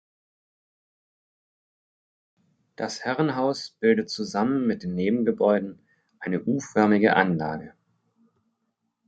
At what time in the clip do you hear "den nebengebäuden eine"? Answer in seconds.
4.81-6.41